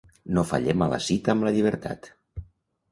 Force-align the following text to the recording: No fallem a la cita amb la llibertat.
No 0.37 0.43
fallem 0.51 0.83
a 0.85 0.87
la 0.95 1.01
cita 1.09 1.35
amb 1.37 1.49
la 1.49 1.53
llibertat. 1.59 2.13